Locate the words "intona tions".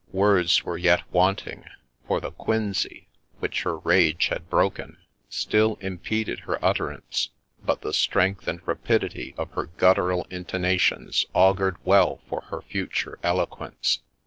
10.31-11.27